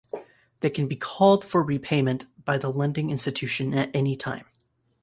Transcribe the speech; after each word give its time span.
They 0.61 0.71
can 0.71 0.87
be 0.87 0.95
"called" 0.95 1.45
for 1.45 1.61
repayment 1.61 2.25
by 2.43 2.57
the 2.57 2.71
lending 2.71 3.11
institution 3.11 3.75
at 3.75 3.95
any 3.95 4.15
time. 4.15 4.47